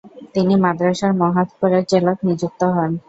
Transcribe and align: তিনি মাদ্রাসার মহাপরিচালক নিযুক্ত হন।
তিনি 0.33 0.53
মাদ্রাসার 0.63 1.11
মহাপরিচালক 1.21 2.17
নিযুক্ত 2.27 2.61
হন। 2.75 2.91